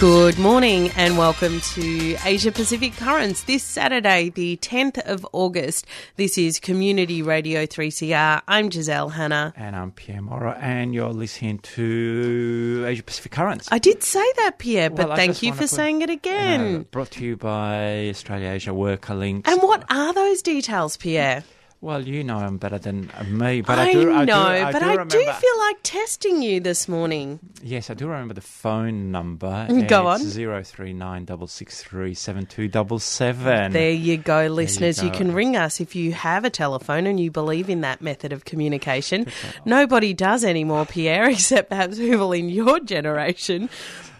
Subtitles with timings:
[0.00, 3.44] Good morning and welcome to Asia Pacific Currents.
[3.44, 5.86] This Saturday, the 10th of August,
[6.16, 8.42] this is Community Radio 3CR.
[8.46, 9.54] I'm Giselle Hanna.
[9.56, 13.68] And I'm Pierre Mora, and you're listening to Asia Pacific Currents.
[13.72, 16.76] I did say that, Pierre, but Well, thank you for put- saying it again.
[16.76, 19.50] Uh, brought to you by Australia Asia Worker Links.
[19.50, 21.42] and what are those details, Pierre?
[21.86, 24.12] Well, you know them better than me, but I, I, do.
[24.12, 27.38] I know, do, I but do I do feel like testing you this morning.
[27.62, 29.68] Yes, I do remember the phone number.
[29.86, 30.18] Go on.
[30.18, 33.70] Zero three nine double six three seven two double seven.
[33.70, 35.00] There you go, listeners.
[35.00, 35.18] You, go.
[35.18, 38.44] can ring us if you have a telephone and you believe in that method of
[38.44, 39.28] communication.
[39.64, 43.70] Nobody does anymore, Pierre, except perhaps people in your generation.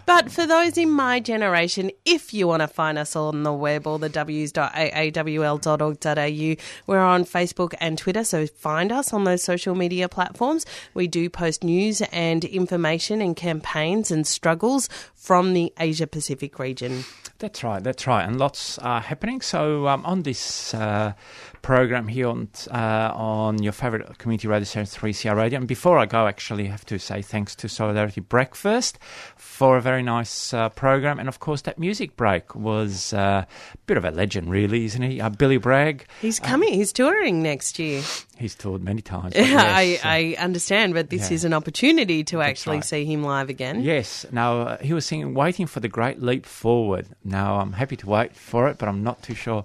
[0.06, 3.88] But for those in my generation, if you want to find us on the web
[3.88, 10.08] or the w's.aawl.org.au, we're on Facebook and Twitter, so find us on those social media
[10.08, 10.64] platforms.
[10.94, 17.04] We do post news and information and campaigns and struggles from the Asia Pacific region.
[17.38, 19.42] That's right, that's right, and lots are happening.
[19.42, 21.12] So um, on this uh,
[21.66, 26.06] program here on uh, on your favourite community radio station, 3CR Radio, and before I
[26.06, 29.00] go, actually, I have to say thanks to Solidarity Breakfast
[29.34, 33.44] for a very nice uh, program, and of course that music break was uh,
[33.74, 35.20] a bit of a legend, really, isn't he?
[35.20, 36.72] Uh, Billy Bragg, He's coming.
[36.72, 38.00] He's touring next year.
[38.38, 39.32] he's toured many times.
[39.36, 41.34] yes, uh, I, I understand, but this yeah.
[41.34, 42.84] is an opportunity to actually right.
[42.84, 43.82] see him live again.
[43.82, 44.24] Yes.
[44.30, 48.06] Now uh, he was singing "Waiting for the Great Leap Forward." Now I'm happy to
[48.06, 49.64] wait for it, but I'm not too sure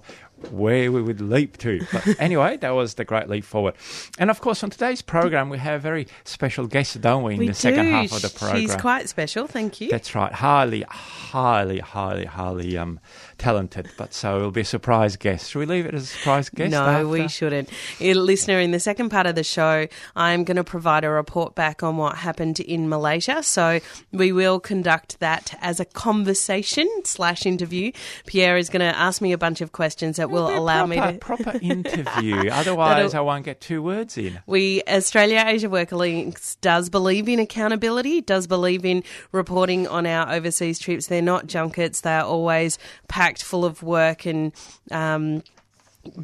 [0.50, 1.84] where we would leap to.
[1.92, 3.74] But anyway, that was the Great Leap Forward.
[4.18, 7.34] And of course, on today's program, we have a very special guest, don't we?
[7.34, 7.58] In we the do.
[7.58, 8.60] second half of the program.
[8.60, 9.46] She's quite special.
[9.46, 9.90] Thank you.
[9.90, 10.32] That's right.
[10.32, 13.00] Highly, highly, highly, highly um,
[13.42, 13.90] talented.
[13.96, 15.50] But so it'll be a surprise guest.
[15.50, 16.70] Should we leave it as a surprise guest?
[16.70, 17.08] no, after?
[17.08, 17.68] we shouldn't.
[18.00, 21.54] Eh, Listener, in the second part of the show, I'm going to provide a report
[21.54, 23.42] back on what happened in Malaysia.
[23.42, 23.80] So
[24.12, 27.90] we will conduct that as a conversation slash interview.
[28.26, 31.12] Pierre is going to ask me a bunch of questions that will allow me proper,
[31.12, 31.18] to.
[31.18, 32.48] proper interview.
[32.48, 34.40] Otherwise, I won't get two words in.
[34.46, 40.32] We Australia Asia Worker Links does believe in accountability, does believe in reporting on our
[40.32, 41.08] overseas trips.
[41.08, 42.78] They're not junkets; they are always
[43.08, 44.52] packed full of work and.
[44.90, 45.42] Um,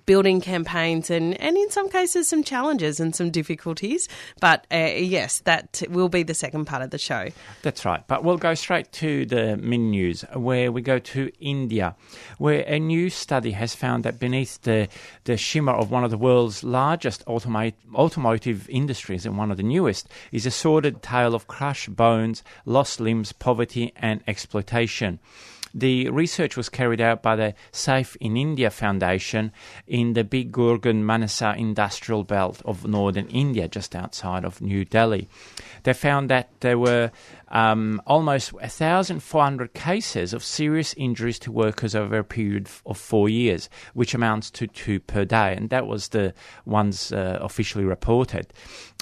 [0.07, 4.09] Building campaigns and, and in some cases some challenges and some difficulties.
[4.41, 7.29] But uh, yes, that will be the second part of the show.
[7.63, 8.05] That's right.
[8.09, 11.95] But we'll go straight to the min news, where we go to India,
[12.39, 14.89] where a new study has found that beneath the,
[15.23, 20.09] the shimmer of one of the world's largest automotive industries and one of the newest
[20.33, 25.21] is a sordid tale of crushed bones, lost limbs, poverty, and exploitation.
[25.79, 29.53] The research was carried out by the Safe in India Foundation
[29.87, 35.29] in the Big Gurgaon Manesar industrial belt of northern India, just outside of New Delhi.
[35.85, 37.13] They found that there were
[37.51, 43.71] um, almost 1,400 cases of serious injuries to workers over a period of four years,
[43.95, 46.35] which amounts to two per day, and that was the
[46.65, 48.53] ones uh, officially reported.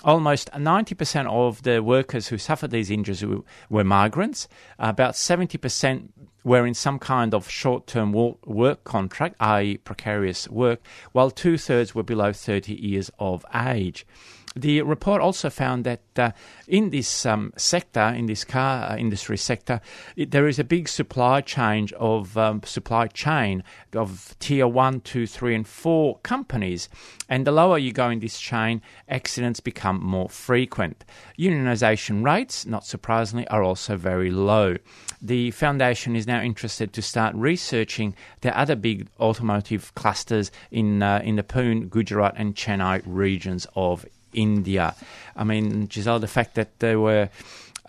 [0.04, 4.47] Almost 90% of the workers who suffered these injuries were, were migrants.
[4.78, 6.10] about 70%
[6.46, 10.80] were in some kind of short term work contract, i.e., precarious work,
[11.10, 14.06] while two thirds were below 30 years of age.
[14.56, 16.30] The report also found that uh,
[16.66, 19.82] in this um, sector, in this car uh, industry sector,
[20.16, 23.62] it, there is a big supply chain of um, supply chain
[23.94, 26.88] of tier one, two, three, and four companies.
[27.28, 28.80] And the lower you go in this chain,
[29.10, 31.04] accidents become more frequent.
[31.38, 34.76] Unionization rates, not surprisingly, are also very low.
[35.20, 41.20] The foundation is now interested to start researching the other big automotive clusters in uh,
[41.22, 44.06] in the Pune, Gujarat, and Chennai regions of
[44.36, 44.94] India.
[45.34, 47.30] I mean, Giselle, the fact that there were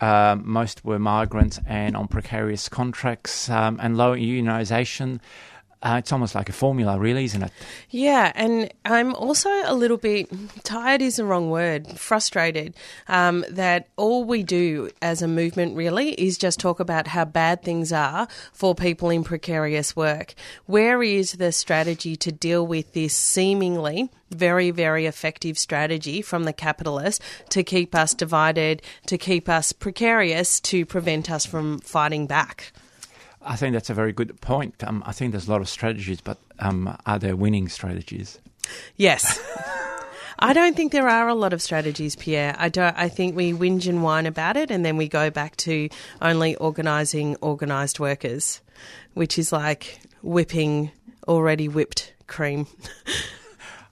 [0.00, 5.20] uh, most were migrants and on precarious contracts um, and low unionisation.
[5.80, 7.52] Uh, it's almost like a formula, really, isn't it?
[7.90, 10.28] Yeah, and I'm also a little bit
[10.64, 12.74] tired is the wrong word, frustrated
[13.06, 17.62] um, that all we do as a movement really is just talk about how bad
[17.62, 20.34] things are for people in precarious work.
[20.66, 26.52] Where is the strategy to deal with this seemingly very, very effective strategy from the
[26.52, 32.72] capitalists to keep us divided, to keep us precarious, to prevent us from fighting back?
[33.48, 34.84] I think that's a very good point.
[34.84, 38.38] Um, I think there's a lot of strategies, but um, are there winning strategies?
[38.96, 39.40] Yes.
[40.38, 42.54] I don't think there are a lot of strategies, Pierre.
[42.58, 42.96] I don't.
[42.96, 45.88] I think we whinge and whine about it, and then we go back to
[46.20, 48.60] only organising organised workers,
[49.14, 50.92] which is like whipping
[51.26, 52.66] already whipped cream.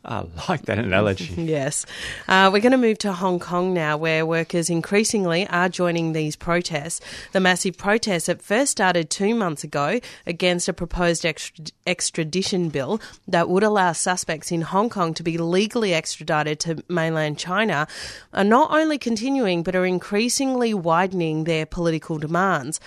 [0.07, 1.35] I like that analogy.
[1.57, 1.87] Yes.
[2.29, 6.35] Uh, we're going to move to Hong Kong now, where workers increasingly are joining these
[6.37, 7.01] protests.
[7.33, 13.01] The massive protests that first started two months ago against a proposed extra- extradition bill
[13.29, 17.87] that would allow suspects in Hong Kong to be legally extradited to mainland China
[18.33, 22.81] are not only continuing but are increasingly widening their political demands.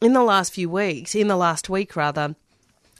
[0.00, 2.34] In the last few weeks, in the last week rather,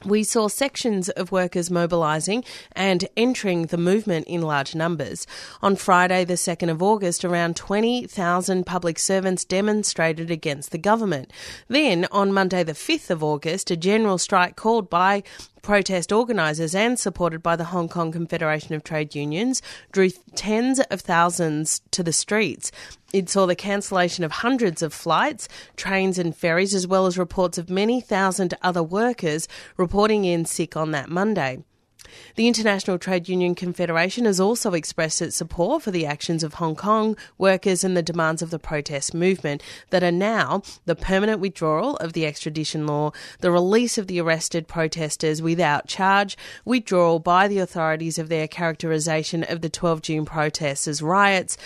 [0.04, 5.26] we saw sections of workers mobilising and entering the movement in large numbers.
[5.62, 11.32] On Friday, the 2nd of August, around 20,000 public servants demonstrated against the government.
[11.68, 15.22] Then, on Monday, the 5th of August, a general strike called by
[15.62, 19.62] protest organisers and supported by the Hong Kong Confederation of Trade Unions
[19.92, 22.72] drew tens of thousands to the streets.
[23.12, 27.58] It saw the cancellation of hundreds of flights, trains, and ferries, as well as reports
[27.58, 31.62] of many thousand other workers reporting in sick on that Monday.
[32.36, 36.74] The International Trade Union Confederation has also expressed its support for the actions of Hong
[36.74, 41.96] Kong workers and the demands of the protest movement that are now the permanent withdrawal
[41.96, 47.58] of the extradition law, the release of the arrested protesters without charge, withdrawal by the
[47.58, 51.56] authorities of their characterisation of the 12 June protests as riots,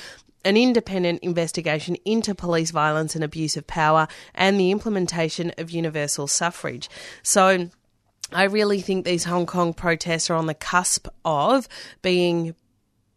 [0.44, 6.28] an independent investigation into police violence and abuse of power, and the implementation of universal
[6.28, 6.88] suffrage.
[7.22, 7.68] So,
[8.32, 11.68] I really think these Hong Kong protests are on the cusp of
[12.02, 12.54] being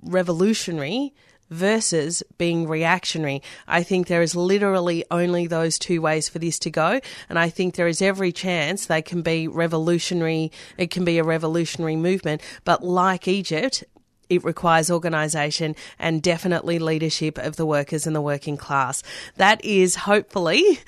[0.02, 1.14] revolutionary
[1.50, 3.42] versus being reactionary.
[3.68, 7.00] I think there is literally only those two ways for this to go.
[7.28, 10.52] And I think there is every chance they can be revolutionary.
[10.78, 12.42] It can be a revolutionary movement.
[12.64, 13.84] But like Egypt,
[14.30, 19.02] it requires organisation and definitely leadership of the workers and the working class.
[19.38, 20.80] That is hopefully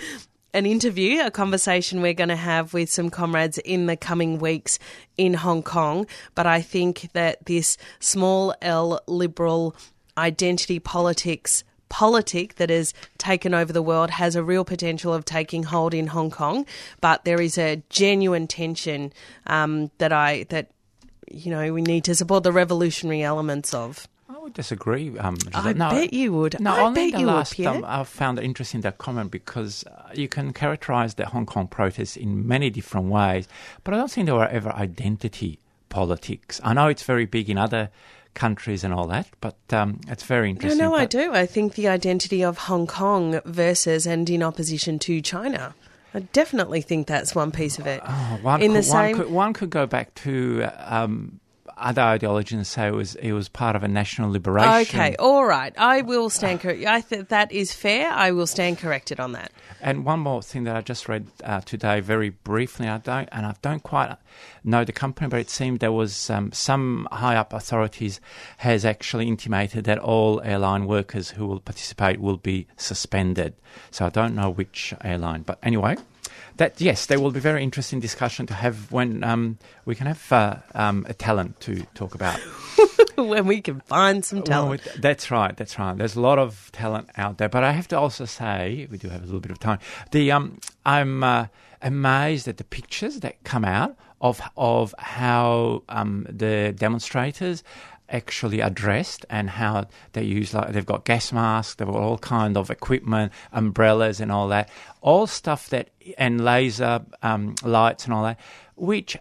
[0.54, 4.80] an interview, a conversation we're going to have with some comrades in the coming weeks
[5.18, 6.08] in Hong Kong.
[6.36, 9.76] But I think that this small L liberal
[10.18, 15.64] identity politics politic that has taken over the world has a real potential of taking
[15.64, 16.66] hold in Hong Kong.
[17.02, 19.12] But there is a genuine tension
[19.46, 20.72] um, that I that
[21.30, 24.08] you know we need to support the revolutionary elements of.
[24.42, 25.16] I would disagree.
[25.20, 26.60] Um, I no, bet you would.
[26.60, 29.30] No, I only bet the you last, would, um, I found it interesting that comment
[29.30, 33.48] because uh, you can characterise the Hong Kong protests in many different ways,
[33.84, 35.60] but I don't think there were ever identity
[35.90, 36.60] politics.
[36.64, 37.92] I know it's very big in other
[38.34, 40.80] countries and all that, but um, it's very interesting.
[40.80, 41.34] no, I But- do.
[41.34, 45.76] I think the identity of Hong Kong versus and in opposition to China.
[46.16, 48.02] I definitely think that's one piece of it.
[48.04, 51.40] Oh, one, in could, the same, one, could, one could go back to um,
[51.82, 54.72] other ideologies and say it was it was part of a national liberation.
[54.82, 55.74] okay, all right.
[55.78, 56.86] I will stand corrected.
[56.86, 58.10] I think that is fair.
[58.12, 59.52] I will stand corrected on that.
[59.82, 62.88] And one more thing that I just read uh, today, very briefly.
[62.88, 64.16] I don't, and I don't quite
[64.64, 68.22] know the company, but it seemed there was um, some high up authorities
[68.58, 73.56] has actually intimated that all airline workers who will participate will be suspended.
[73.90, 75.98] So I don't know which airline, but anyway.
[76.58, 80.32] That yes, there will be very interesting discussion to have when um, we can have
[80.32, 82.40] uh, um, a talent to talk about.
[83.16, 84.72] when we can find some talent.
[84.72, 85.56] with- that's right.
[85.56, 85.98] That's right.
[85.98, 89.10] There's a lot of talent out there, but I have to also say we do
[89.10, 89.80] have a little bit of time.
[90.12, 91.48] The um, I'm uh,
[91.82, 97.64] amazed at the pictures that come out of of how um, the demonstrators
[98.12, 102.58] actually addressed and how they use like they've got gas masks, they've got all kind
[102.58, 104.70] of equipment, umbrellas and all that,
[105.02, 108.40] all stuff that and laser um, lights and all that,
[108.76, 109.18] which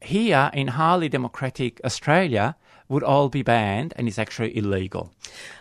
[0.00, 2.56] here in highly democratic Australia
[2.88, 5.12] would all be banned and is actually illegal.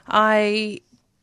[0.08, 0.80] I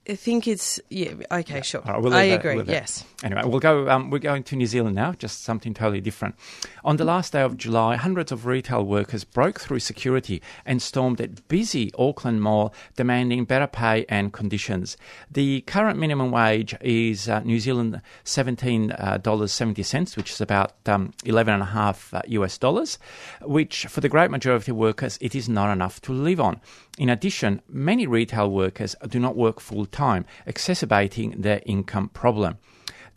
[0.07, 1.13] think it's yeah.
[1.31, 1.83] Okay, sure.
[1.85, 2.57] All right, we'll I agree.
[2.59, 2.69] that.
[2.69, 3.05] Yes.
[3.23, 3.87] Anyway, we'll go.
[3.91, 5.13] Um, we're going to New Zealand now.
[5.13, 6.37] Just something totally different.
[6.85, 11.21] On the last day of July, hundreds of retail workers broke through security and stormed
[11.21, 14.97] at busy Auckland Mall, demanding better pay and conditions.
[15.31, 19.83] The current minimum wage is uh, New Zealand seventeen uh, dollars seventy
[20.17, 22.99] which is about um, eleven and a half uh, US dollars,
[23.43, 26.61] which for the great majority of workers it is not enough to live on.
[26.99, 32.57] In addition, many retail workers do not work full time, exacerbating their income problem.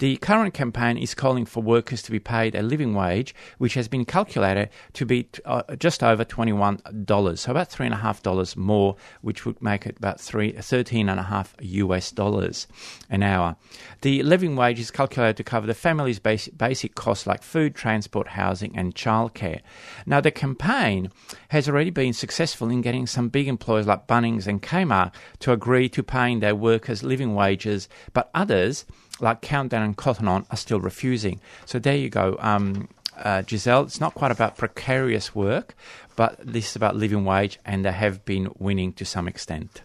[0.03, 3.87] The current campaign is calling for workers to be paid a living wage, which has
[3.87, 9.85] been calculated to be uh, just over $21, so about $3.5 more, which would make
[9.85, 12.67] it about three, 13.5 US dollars
[13.09, 13.55] an hour.
[14.01, 18.27] The living wage is calculated to cover the family's basic, basic costs like food, transport,
[18.27, 19.61] housing, and childcare.
[20.05, 21.11] Now, the campaign
[21.47, 25.87] has already been successful in getting some big employers like Bunnings and Kmart to agree
[25.87, 28.83] to paying their workers living wages, but others
[29.19, 31.39] like Countdown and Cotton On are still refusing.
[31.65, 32.37] So there you go.
[32.39, 35.75] Um, uh, Giselle, it's not quite about precarious work,
[36.15, 39.81] but this is about living wage, and they have been winning to some extent.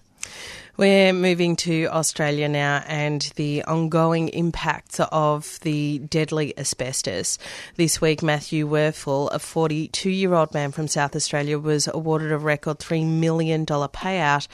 [0.79, 7.37] We're moving to Australia now and the ongoing impacts of the deadly asbestos.
[7.75, 12.39] This week, Matthew Werfel, a 42 year old man from South Australia, was awarded a
[12.39, 14.47] record $3 million payout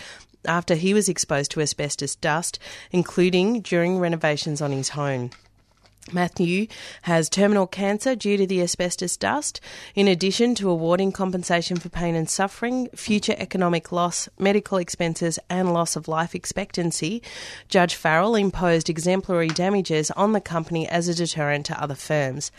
[0.47, 2.59] after he was exposed to asbestos dust,
[2.91, 5.31] including during renovations on his home.
[6.13, 6.67] Matthew
[7.03, 9.59] has terminal cancer due to the asbestos dust.
[9.95, 15.73] In addition to awarding compensation for pain and suffering, future economic loss, medical expenses, and
[15.73, 17.23] loss of life expectancy,
[17.69, 22.53] Judge Farrell imposed exemplary damages on the company as a deterrent to other firms.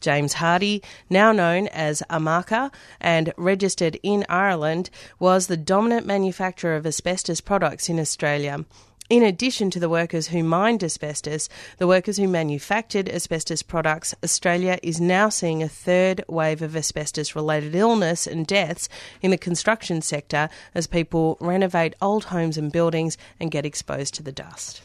[0.00, 6.86] James Hardie, now known as Amaca and registered in Ireland, was the dominant manufacturer of
[6.86, 8.64] asbestos products in Australia.
[9.10, 14.78] In addition to the workers who mined asbestos, the workers who manufactured asbestos products, Australia
[14.82, 18.86] is now seeing a third wave of asbestos related illness and deaths
[19.22, 24.22] in the construction sector as people renovate old homes and buildings and get exposed to
[24.22, 24.82] the dust.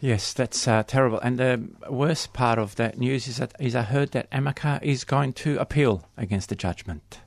[0.00, 1.20] Yes, that's uh, terrible.
[1.20, 5.04] And the worst part of that news is that is I heard that Amaca is
[5.04, 7.20] going to appeal against the judgment.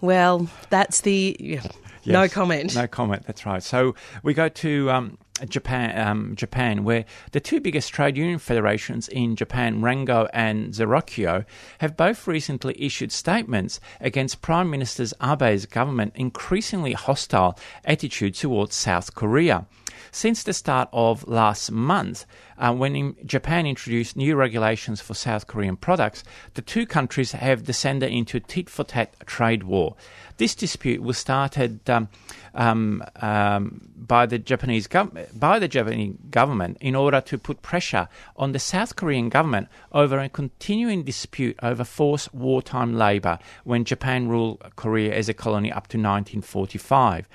[0.00, 1.62] Well, that's the yeah,
[2.06, 2.74] no comment.
[2.74, 3.24] No comment.
[3.26, 3.62] That's right.
[3.62, 9.08] So we go to um, Japan, um, Japan, where the two biggest trade union federations
[9.08, 11.44] in Japan, Rengo and Zairokyo,
[11.78, 19.14] have both recently issued statements against Prime Minister Abe's government increasingly hostile attitude towards South
[19.14, 19.66] Korea.
[20.10, 22.26] Since the start of last month,
[22.58, 26.22] uh, when in Japan introduced new regulations for South Korean products,
[26.54, 29.96] the two countries have descended into a tit for tat trade war.
[30.36, 32.08] This dispute was started um,
[32.54, 38.08] um, um, by the Japanese gov- by the Japanese government in order to put pressure
[38.36, 44.28] on the South Korean government over a continuing dispute over forced wartime labor when Japan
[44.28, 47.28] ruled Korea as a colony up to 1945.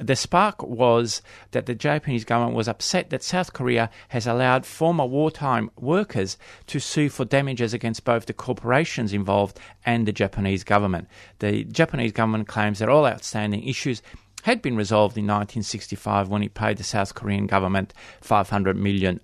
[0.00, 1.22] The spark was
[1.52, 6.36] that the Japanese government was upset that South Korea has allowed former wartime workers
[6.66, 11.06] to sue for damages against both the corporations involved and the Japanese government.
[11.38, 14.02] The Japanese government claims that all outstanding issues
[14.44, 19.18] had been resolved in 1965 when it paid the South Korean government $500 million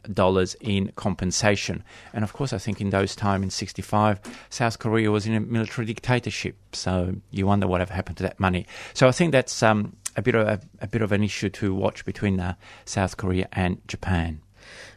[0.60, 1.84] in compensation.
[2.14, 5.40] And of course, I think in those times, in 65, South Korea was in a
[5.40, 6.56] military dictatorship.
[6.72, 8.66] So you wonder whatever happened to that money.
[8.94, 11.74] So I think that's um, a bit of a, a, bit of an issue to
[11.74, 14.40] watch between uh, South Korea and Japan.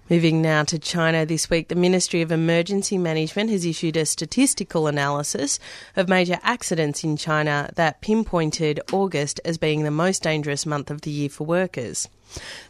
[0.09, 4.87] Moving now to China this week, the Ministry of Emergency Management has issued a statistical
[4.87, 5.59] analysis
[5.95, 11.01] of major accidents in China that pinpointed August as being the most dangerous month of
[11.01, 12.09] the year for workers.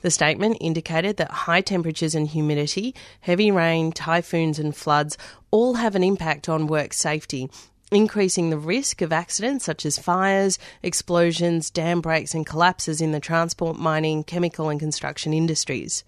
[0.04, 5.18] The statement indicated that high temperatures and humidity, heavy rain, typhoons, and floods
[5.50, 7.50] all have an impact on work safety,
[7.96, 13.20] increasing the risk of accidents such as fires, explosions, dam breaks, and collapses in the
[13.20, 16.04] transport, mining, chemical, and construction industries.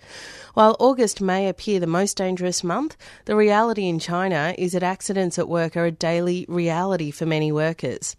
[0.54, 5.38] While August may appear the most dangerous month, the reality in China is that accidents
[5.38, 8.15] at work are a daily reality for many workers.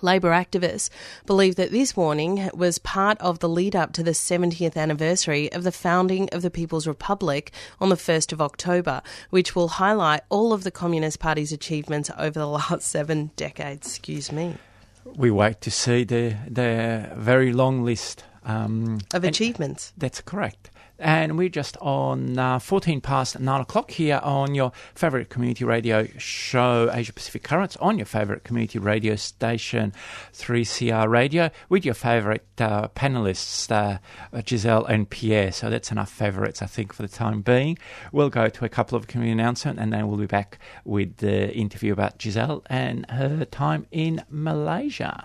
[0.00, 0.88] Labor activists
[1.26, 5.64] believe that this warning was part of the lead up to the 70th anniversary of
[5.64, 10.52] the founding of the People's Republic on the 1st of October, which will highlight all
[10.52, 13.86] of the Communist Party's achievements over the last seven decades.
[13.86, 14.56] Excuse me.
[15.04, 19.92] We wait to see the, the very long list um, of achievements.
[19.96, 20.70] That's correct
[21.02, 26.06] and we're just on uh, 14 past 9 o'clock here on your favourite community radio
[26.16, 29.92] show, Asia Pacific Currents, on your favourite community radio station,
[30.32, 33.98] 3CR Radio, with your favourite uh, panelists, uh,
[34.46, 35.50] Giselle and Pierre.
[35.52, 37.78] So that's enough favourites, I think, for the time being.
[38.12, 41.52] We'll go to a couple of community announcements and then we'll be back with the
[41.52, 45.24] interview about Giselle and her time in Malaysia.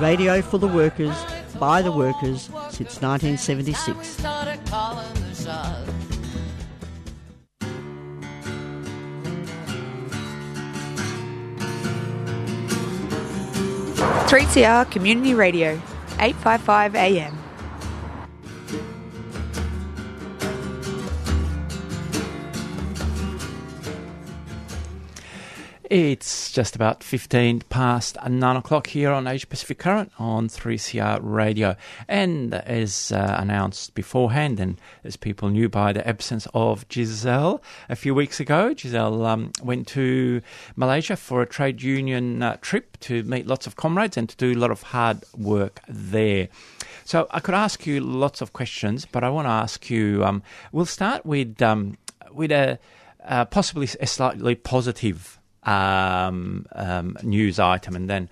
[0.00, 1.16] radio for the workers,
[1.58, 4.16] by the workers, since 1976.
[14.28, 15.72] Three CR Community Radio,
[16.20, 17.39] 855 AM.
[25.90, 31.74] It's just about 15 past 9 o'clock here on Asia Pacific Current on 3CR Radio.
[32.06, 37.96] And as uh, announced beforehand, and as people knew by the absence of Giselle a
[37.96, 40.42] few weeks ago, Giselle um, went to
[40.76, 44.52] Malaysia for a trade union uh, trip to meet lots of comrades and to do
[44.52, 46.50] a lot of hard work there.
[47.04, 50.24] So I could ask you lots of questions, but I want to ask you.
[50.24, 51.98] Um, we'll start with um,
[52.30, 52.78] with a
[53.24, 58.28] uh, possibly a slightly positive um, um, news item, and then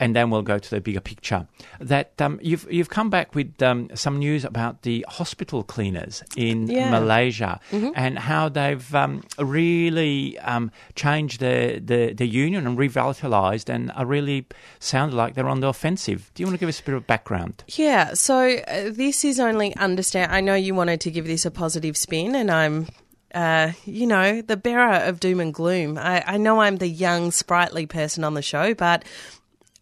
[0.00, 1.48] and then we'll go to the bigger picture.
[1.80, 6.68] That um, you've you've come back with um, some news about the hospital cleaners in
[6.68, 6.90] Yeah.
[6.90, 7.92] Malaysia Mhm.
[7.96, 14.06] and how they've um, really um, changed the, the the union and revitalised and are
[14.06, 14.46] really
[14.78, 16.30] sound like they're on the offensive.
[16.34, 17.64] Do you want to give us a bit of background?
[17.66, 20.30] Yeah, so uh, this is only understand.
[20.30, 22.86] I know you wanted to give this a positive spin, and I'm,
[23.34, 25.98] uh, you know, the bearer of doom and gloom.
[25.98, 29.04] I, I know I'm the young, sprightly person on the show, but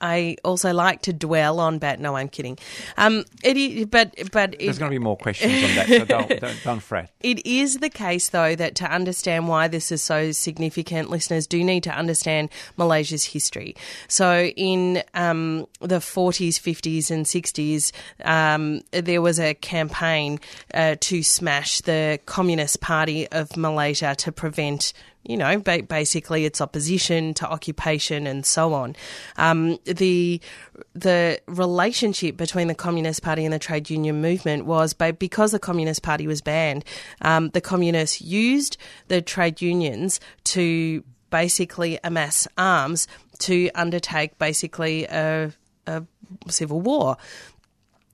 [0.01, 2.01] I also like to dwell on bad.
[2.01, 2.59] No, I'm kidding.
[2.97, 6.05] Um, it is, but but it, There's going to be more questions on that, so
[6.05, 7.11] don't don't, don't fret.
[7.21, 11.65] It is the case, though, that to understand why this is so significant, listeners do
[11.65, 13.75] need to understand Malaysia's history.
[14.09, 17.93] So, in um, the 40s, 50s, and 60s,
[18.25, 20.41] um, there was a campaign
[20.75, 24.93] uh, to smash the Communist Party of Malaysia to prevent
[25.29, 28.97] you know, ba- basically its opposition to occupation and so on.
[29.37, 30.41] Um, the
[30.95, 36.03] the relationship between the Communist Party and the trade union movement was because the Communist
[36.03, 36.85] Party was banned.
[37.23, 38.77] Um, the communists used
[39.09, 45.53] the trade unions to basically amass arms to undertake basically a,
[45.87, 46.03] a
[46.49, 47.17] civil war.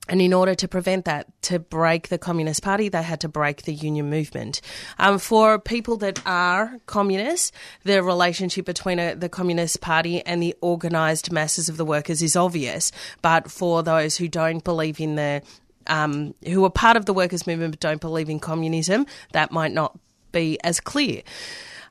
[0.09, 3.63] And in order to prevent that, to break the Communist Party, they had to break
[3.63, 4.59] the union movement.
[4.99, 10.55] Um, for people that are communists, the relationship between a, the Communist Party and the
[10.61, 12.91] organised masses of the workers is obvious.
[13.21, 15.41] But for those who don't believe in the,
[15.87, 19.71] um, who are part of the workers' movement but don't believe in communism, that might
[19.71, 19.97] not
[20.33, 21.21] be as clear.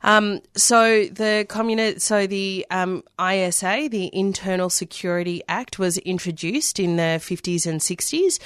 [0.02, 6.96] Um, so the communist, so the um, ISA, the Internal Security Act, was introduced in
[6.96, 8.38] the fifties and sixties.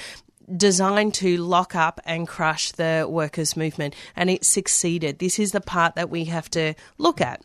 [0.57, 5.19] Designed to lock up and crush the workers' movement, and it succeeded.
[5.19, 7.43] This is the part that we have to look at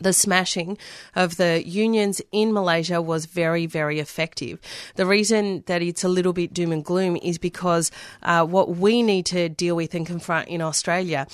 [0.00, 0.78] the smashing
[1.14, 4.58] of the unions in Malaysia was very, very effective.
[4.96, 7.90] The reason that it's a little bit doom and gloom is because
[8.22, 11.26] uh, what we need to deal with and confront in Australia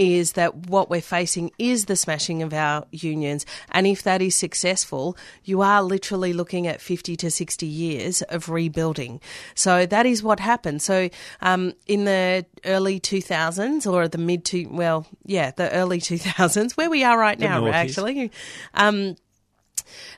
[0.00, 3.44] is that what we're facing is the smashing of our unions.
[3.70, 8.48] And if that is successful, you are literally looking at 50 to 60 years of
[8.48, 9.20] rebuilding.
[9.54, 10.80] So that is what happened.
[10.80, 11.10] So
[11.42, 16.88] um, in the early 2000s or the mid to, well, yeah, the early 2000s, where
[16.88, 18.32] we are right The now, actually.
[18.72, 19.16] Um,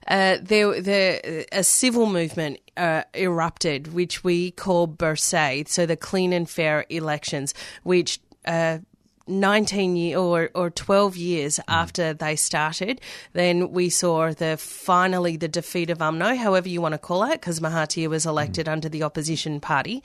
[0.07, 6.33] uh, there, there, a civil movement uh, erupted, which we call Bersih, so the clean
[6.33, 8.79] and fair elections, which uh,
[9.27, 13.01] 19 year or, or 12 years after they started,
[13.33, 17.33] then we saw the finally the defeat of UMNO, however you want to call it,
[17.41, 20.03] because Mahathir was elected under the opposition party.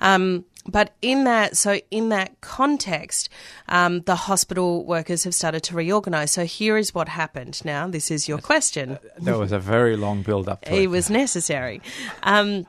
[0.00, 3.28] Um, but in that, so in that context,
[3.68, 6.30] um, the hospital workers have started to reorganise.
[6.32, 7.62] So here is what happened.
[7.64, 8.98] Now, this is your question.
[9.18, 10.86] There was a very long build up to It it.
[10.88, 11.80] was necessary.
[12.22, 12.66] Um,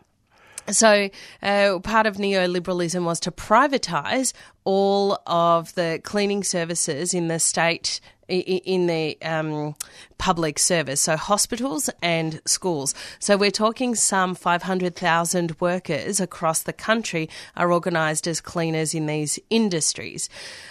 [0.70, 1.10] so,
[1.42, 8.00] uh, part of neoliberalism was to privatise all of the cleaning services in the state,
[8.28, 9.76] in the um,
[10.18, 12.94] public service, so hospitals and schools.
[13.20, 19.40] So, we're talking some 500,000 workers across the country are organised as cleaners in these
[19.50, 20.30] industries.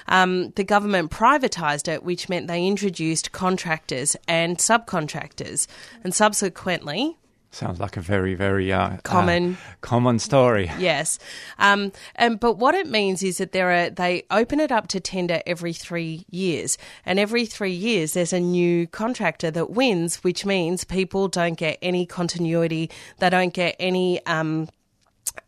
[0.09, 5.67] Um, the government privatised it, which meant they introduced contractors and subcontractors,
[6.05, 7.17] and subsequently,
[7.53, 9.55] Sounds like a very, very uh, Common.
[9.55, 10.71] uh, common story.
[10.79, 11.19] Yes,
[11.59, 15.01] um, and but what it means is that there are they open it up to
[15.01, 20.47] tender every three years, and every three years there's a new contractor that wins, which
[20.47, 24.25] means people don't get any continuity, they don't get any.
[24.27, 24.69] Um,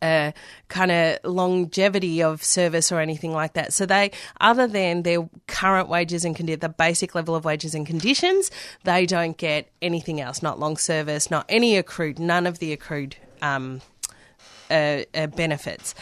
[0.01, 0.31] uh,
[0.67, 3.73] kind of longevity of service or anything like that.
[3.73, 7.85] So they, other than their current wages and condi- the basic level of wages and
[7.85, 8.51] conditions,
[8.83, 10.41] they don't get anything else.
[10.41, 13.15] Not long service, not any accrued, none of the accrued.
[13.41, 13.81] Um,
[14.71, 15.93] uh, uh, benefits.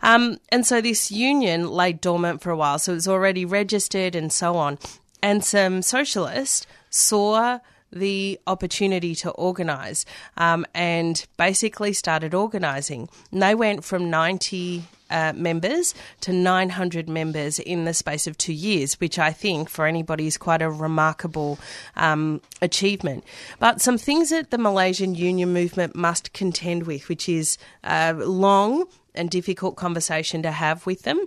[0.00, 4.14] Um, and so this union lay dormant for a while, so it was already registered
[4.14, 4.78] and so on.
[5.22, 7.58] And some socialists saw
[7.94, 10.04] the opportunity to organise
[10.36, 13.08] um, and basically started organising.
[13.32, 19.00] They went from 90 uh, members to 900 members in the space of two years,
[19.00, 21.58] which I think for anybody is quite a remarkable
[21.96, 23.24] um, achievement.
[23.58, 28.86] But some things that the Malaysian union movement must contend with, which is a long
[29.14, 31.24] and difficult conversation to have with them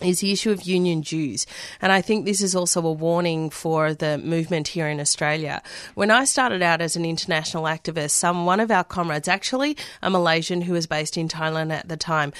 [0.00, 1.46] is the issue of union dues.
[1.80, 5.62] And I think this is also a warning for the movement here in Australia.
[5.94, 10.10] When I started out as an international activist, some one of our comrades, actually a
[10.10, 12.32] Malaysian who was based in Thailand at the time,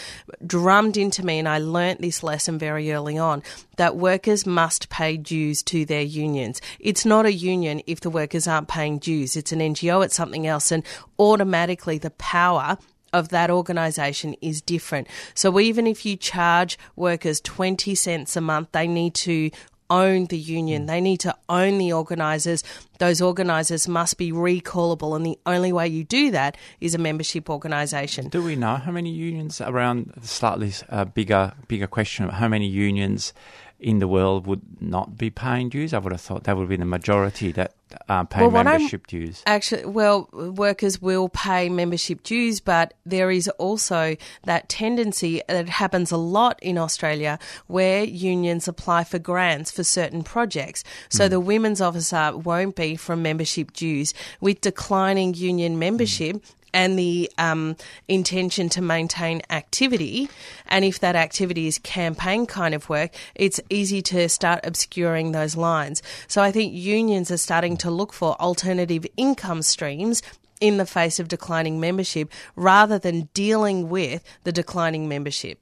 [0.47, 3.43] drummed into me and I learnt this lesson very early on
[3.77, 6.61] that workers must pay dues to their unions.
[6.79, 9.37] It's not a union if the workers aren't paying dues.
[9.37, 10.85] It's an NGO, it's something else and
[11.19, 12.79] automatically the power
[13.13, 15.09] of that organisation is different.
[15.35, 19.51] So even if you charge workers 20 cents a month, they need to
[19.91, 20.87] own the union.
[20.87, 22.63] They need to own the organisers.
[22.99, 27.51] Those organisers must be recallable, and the only way you do that is a membership
[27.51, 28.29] organisation.
[28.29, 33.33] Do we know how many unions around slightly uh, bigger bigger question how many unions
[33.81, 35.93] in the world would not be paying dues?
[35.93, 37.75] I would have thought that would be the majority that
[38.09, 39.43] uh, pay Well, membership dues.
[39.47, 46.13] Actually, well, workers will pay membership dues, but there is also that tendency that happens
[46.13, 50.85] a lot in Australia where unions apply for grants for certain projects.
[51.09, 54.15] So the women's officer won't be from membership dues.
[54.41, 57.77] With declining union membership, and the um,
[58.09, 60.29] intention to maintain activity.
[60.67, 65.57] And if that activity is campaign kind of work, it's easy to start obscuring those
[65.57, 66.03] lines.
[66.29, 70.23] So I think unions are starting to look for alternative income streams
[70.61, 75.59] in the face of declining membership rather than dealing with the declining membership.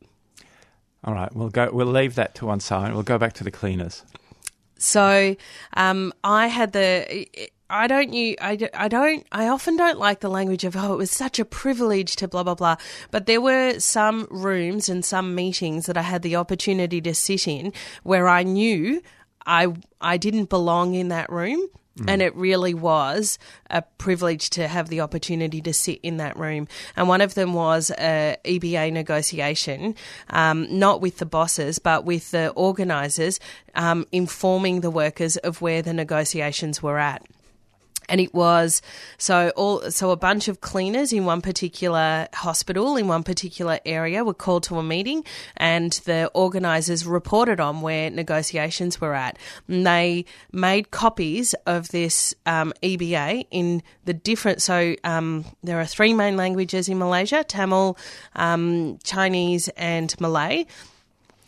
[1.05, 1.71] All right, we'll go.
[1.73, 2.93] We'll leave that to one side.
[2.93, 4.03] We'll go back to the cleaners.
[4.79, 5.37] So
[5.75, 7.27] um, I had the.
[7.71, 10.97] I don't you I, I don't I often don't like the language of oh it
[10.97, 12.77] was such a privilege to blah blah blah.
[13.11, 17.47] But there were some rooms and some meetings that I had the opportunity to sit
[17.47, 19.03] in where I knew
[19.47, 21.69] I I didn't belong in that room
[22.07, 23.39] and it really was
[23.71, 26.69] a privilege to have the opportunity to sit in that room.
[26.95, 29.97] And one of them was a EBA negotiation,
[30.31, 33.41] um, not with the bosses, but with the organisers,
[33.75, 37.27] um, informing the workers of where the negotiations were at
[38.09, 38.83] and it was
[39.17, 44.25] so all so a bunch of cleaners in one particular hospital in one particular area
[44.25, 45.25] were called to a meeting
[45.57, 49.39] and the organisers reported on where negotiations were at.
[49.67, 55.87] And they made copies of this um, EBA in the different so um, there are
[55.87, 57.97] three main languages in Malaysia Tamil
[58.35, 60.67] um, Chinese and Malay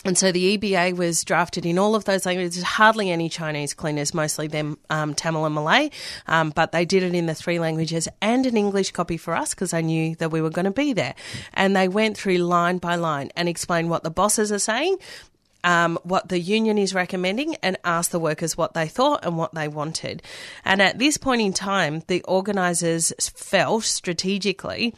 [0.04, 2.62] and so the EBA was drafted in all of those languages.
[2.62, 5.90] Hardly any Chinese cleaners, mostly them um, Tamil and Malay,
[6.26, 9.50] um, but they did it in the three languages and an English copy for us
[9.52, 11.14] because I knew that we were going to be there.
[11.52, 14.96] And they went through line by line and explained what the bosses are saying.
[15.62, 19.54] Um, what the union is recommending and asked the workers what they thought and what
[19.54, 20.22] they wanted.
[20.64, 24.94] And at this point in time, the organisers felt strategically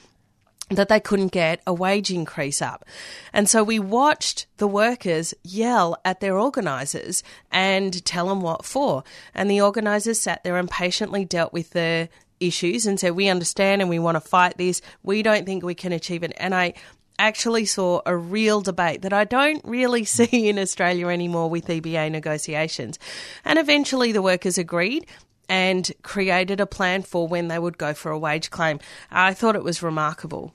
[0.76, 2.84] that they couldn't get a wage increase up.
[3.32, 9.04] And so we watched the workers yell at their organisers and tell them what for.
[9.34, 12.08] And the organisers sat there and patiently dealt with the
[12.40, 14.80] issues and said, We understand and we want to fight this.
[15.02, 16.32] We don't think we can achieve it.
[16.36, 16.74] And I
[17.18, 22.10] actually saw a real debate that I don't really see in Australia anymore with EBA
[22.10, 22.98] negotiations.
[23.44, 25.06] And eventually the workers agreed
[25.52, 28.80] and created a plan for when they would go for a wage claim.
[29.10, 30.54] I thought it was remarkable.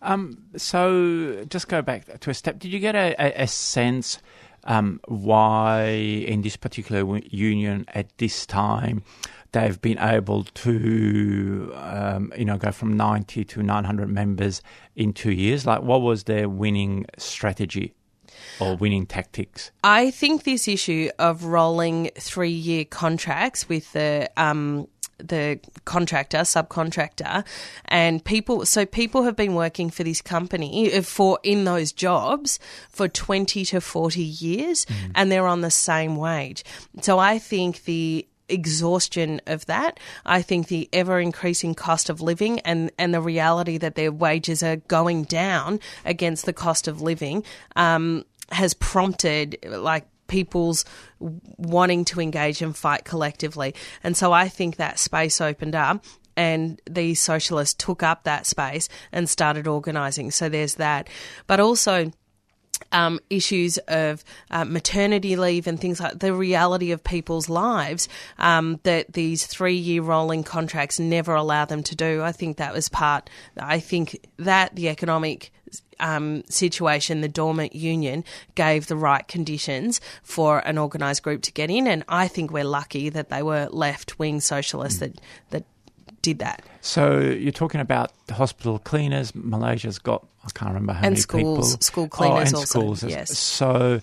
[0.00, 2.58] Um, so just go back to a step.
[2.58, 4.20] Did you get a, a, sense
[4.64, 9.02] um, why in this particular union at this time
[9.52, 14.62] they've been able to, um, you know, go from 90 to 900 members
[14.96, 15.66] in two years?
[15.66, 17.92] Like, what was their winning strategy
[18.60, 19.70] or winning tactics?
[19.82, 27.44] I think this issue of rolling three year contracts with the um, the contractor, subcontractor,
[27.86, 28.64] and people.
[28.64, 33.64] So people have been working for this company uh, for in those jobs for twenty
[33.66, 36.64] to forty years, and they're on the same wage.
[37.02, 40.00] So I think the exhaustion of that.
[40.24, 44.62] I think the ever increasing cost of living and, and the reality that their wages
[44.62, 47.44] are going down against the cost of living
[47.76, 50.84] um, has prompted like people's
[51.18, 53.74] wanting to engage and fight collectively.
[54.04, 56.04] And so I think that space opened up
[56.36, 60.30] and these socialists took up that space and started organising.
[60.30, 61.08] So there's that.
[61.46, 62.12] But also,
[62.92, 68.80] um, issues of uh, maternity leave and things like the reality of people's lives um,
[68.82, 72.22] that these three year rolling contracts never allow them to do.
[72.22, 75.52] I think that was part, I think that the economic
[76.00, 81.70] um, situation, the dormant union gave the right conditions for an organised group to get
[81.70, 85.64] in, and I think we're lucky that they were left wing socialists that that
[86.22, 86.62] did that.
[86.80, 89.34] So you're talking about the hospital cleaners.
[89.34, 91.82] Malaysia's got I can't remember how And many schools- people.
[91.82, 93.04] school cleaners oh, and also, schools.
[93.04, 93.36] yes.
[93.38, 94.00] So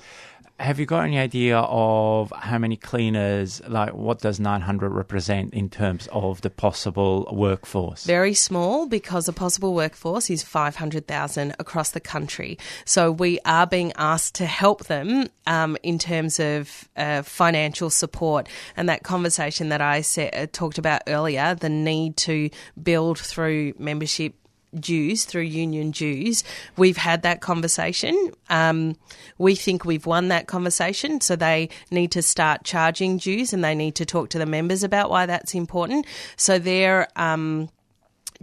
[0.58, 3.62] have you got any idea of how many cleaners?
[3.68, 8.06] Like what does 900 represent in terms of the possible workforce?
[8.06, 12.58] Very small because the possible workforce is 500,000 across the country.
[12.86, 18.48] So we are being asked to help them um, in terms of uh, financial support.
[18.78, 22.50] And that conversation that I said, uh, talked about earlier, the need to
[22.82, 24.36] build through membership
[24.80, 26.44] dues through union dues.
[26.78, 28.32] We've had that conversation.
[28.50, 28.96] Um,
[29.38, 33.76] we think we've won that conversation, so they need to start charging dues and they
[33.76, 36.06] need to talk to the members about why that's important.
[36.38, 37.08] So they're.
[37.16, 37.70] Um,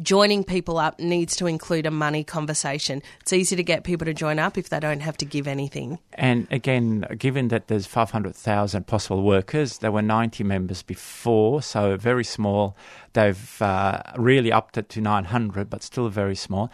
[0.00, 3.02] Joining people up needs to include a money conversation.
[3.20, 5.98] It's easy to get people to join up if they don't have to give anything.
[6.14, 12.24] And again, given that there's 500,000 possible workers, there were 90 members before, so very
[12.24, 12.74] small.
[13.12, 16.70] They've uh, really upped it to 900, but still very small.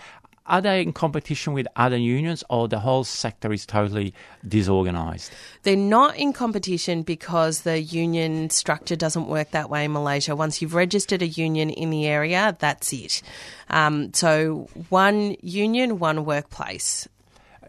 [0.49, 4.15] Are they in competition with other unions, or the whole sector is totally
[4.47, 5.31] disorganised?
[5.63, 10.35] They're not in competition because the union structure doesn't work that way in Malaysia.
[10.35, 13.23] Once you've registered a union in the area, that's it.
[13.69, 17.07] Um, so one union, one workplace.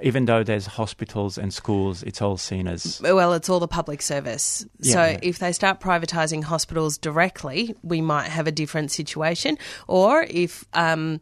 [0.01, 4.01] Even though there's hospitals and schools, it's all seen as Well, it's all the public
[4.01, 4.65] service.
[4.79, 5.19] Yeah, so yeah.
[5.21, 9.57] if they start privatising hospitals directly, we might have a different situation.
[9.87, 11.19] Or if um,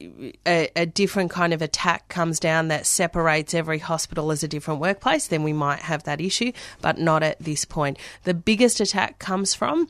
[0.00, 4.80] a, a different kind of attack comes down that separates every hospital as a different
[4.80, 7.98] workplace, then we might have that issue, but not at this point.
[8.24, 9.88] The biggest attack comes from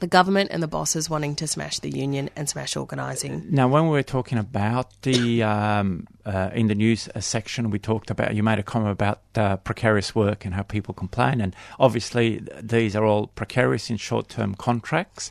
[0.00, 3.46] the government and the bosses wanting to smash the union and smash organising.
[3.50, 8.10] Now, when we were talking about the um, uh, in the news section, we talked
[8.10, 12.42] about you made a comment about uh, precarious work and how people complain, and obviously
[12.62, 15.30] these are all precarious in short-term contracts.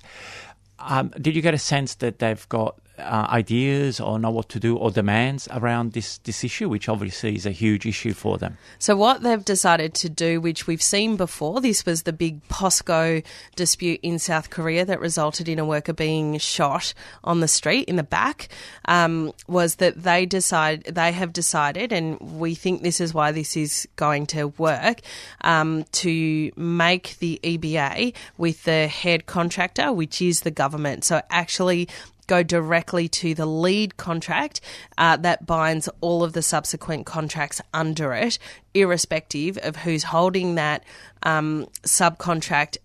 [0.79, 4.59] Um, did you get a sense that they've got uh, ideas or know what to
[4.59, 8.57] do or demands around this this issue, which obviously is a huge issue for them?
[8.79, 13.23] So what they've decided to do, which we've seen before, this was the big POSCO
[13.55, 17.95] dispute in South Korea that resulted in a worker being shot on the street in
[17.95, 18.49] the back,
[18.85, 23.55] um, was that they decide they have decided, and we think this is why this
[23.55, 25.01] is going to work,
[25.41, 31.03] um, to make the EBA with the head contractor, which is the government.
[31.03, 31.87] So actually
[32.27, 34.61] go directly to the lead contract
[34.97, 38.37] uh, that binds all of the subsequent contracts under it,
[38.73, 40.83] irrespective of who's holding that
[41.23, 42.77] um, subcontract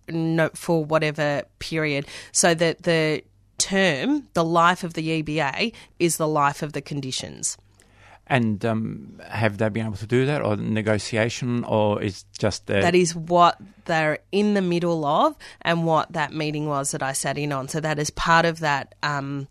[0.56, 3.22] for whatever period, so that the
[3.58, 7.56] term, the life of the EBA, is the life of the conditions.
[8.32, 12.80] And um, have they been able to do that, or negotiation, or is just the
[12.80, 17.12] That is what they're in the middle of, and what that meeting was that I
[17.12, 17.68] sat in on.
[17.68, 19.48] So that is part of that um,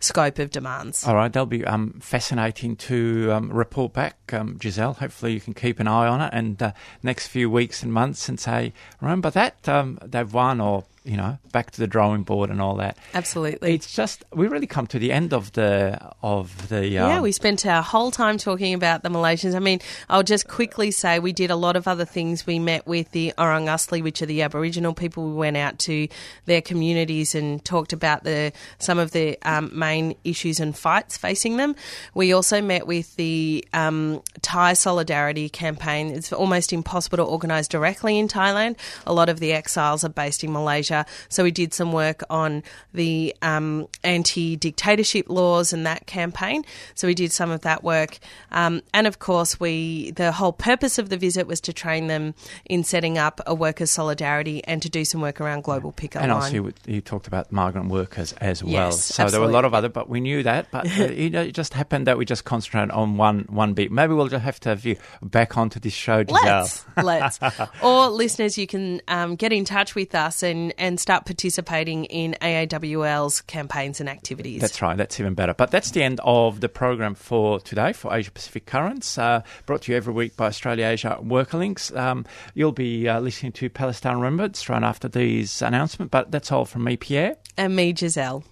[0.00, 1.06] scope of demands.
[1.06, 4.94] All right, that'll be um, fascinating to um, report back, um, Giselle.
[4.94, 8.30] Hopefully, you can keep an eye on it, and uh, next few weeks and months,
[8.30, 12.48] and say, remember that um, they've won, or you know, back to the drawing board
[12.48, 12.96] and all that.
[13.12, 13.74] Absolutely.
[13.74, 17.32] It's just we really come to the end of the of the Yeah, um, we
[17.32, 19.56] spent our whole time talking about the Malaysians.
[19.56, 22.46] I mean, I'll just quickly say we did a lot of other things.
[22.46, 25.26] We met with the Orang Asli, which are the Aboriginal people.
[25.26, 26.06] We went out to
[26.46, 31.56] their communities and talked about the some of the um, main issues and fights facing
[31.56, 31.74] them.
[32.14, 36.12] We also met with the um, Thai Solidarity Campaign.
[36.12, 38.76] It's almost impossible to organise directly in Thailand.
[39.04, 41.06] A lot of the exiles are based in Malaysia Asia.
[41.28, 46.64] So we did some work on the um, anti dictatorship laws and that campaign.
[46.94, 48.18] So we did some of that work.
[48.50, 52.34] Um, and of course, we the whole purpose of the visit was to train them
[52.66, 56.30] in setting up a workers' solidarity and to do some work around global pickup And
[56.30, 56.42] line.
[56.42, 58.72] also, you, you talked about migrant workers as well.
[58.72, 60.70] Yes, so there were a lot of other, but we knew that.
[60.70, 63.90] But uh, you know, it just happened that we just concentrated on one one bit.
[63.90, 66.68] Maybe we'll just have to have you back onto this show, Giselle.
[66.96, 67.60] Let's, let's.
[67.82, 72.36] Or listeners, you can um, get in touch with us and, and start participating in
[72.42, 74.60] AAWL's campaigns and activities.
[74.60, 74.96] That's right.
[74.96, 75.54] That's even better.
[75.54, 79.82] But that's the end of the program for today for Asia Pacific Currents, uh, brought
[79.82, 81.94] to you every week by Australia Asia Worker Links.
[81.94, 86.10] Um, you'll be uh, listening to Palestine Remembered straight after these announcements.
[86.10, 87.36] But that's all from me, Pierre.
[87.56, 88.42] and me, Giselle.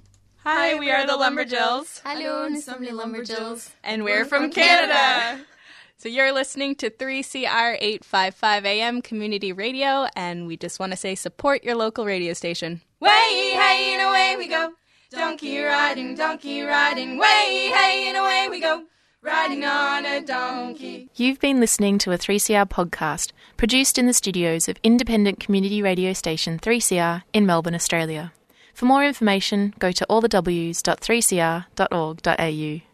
[0.45, 2.01] Hi, we are the Lumberjills.
[2.05, 3.71] Hello, nous sommes les Lumberjills.
[3.83, 5.45] And we're from Canada.
[6.01, 11.15] So you're listening to 3CR 855 AM Community Radio, and we just want to say
[11.15, 12.81] support your local radio station.
[13.01, 14.73] Way, hey, and away we go.
[15.11, 18.85] Donkey riding, donkey riding, way, hey, and away we go.
[19.21, 21.11] Riding on a donkey.
[21.17, 26.15] You've been listening to a 3CR podcast produced in the studios of independent community radio
[26.15, 28.33] station 3CR in Melbourne, Australia.
[28.73, 32.90] For more information, go to allthews.3cr.org.au.